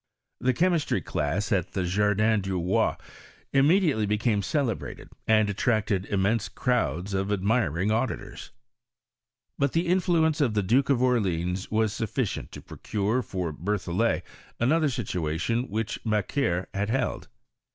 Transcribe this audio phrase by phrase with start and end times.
[0.39, 2.95] The chemistry class at the Jardin du Roi
[3.53, 8.49] immediately became celebrated, and attracted immense crowds of ad miring auditors.
[9.59, 14.23] But the influence of the Duke of Orleans was sufficient to procure for Berthollet
[14.59, 17.27] another situation which Macquer had held.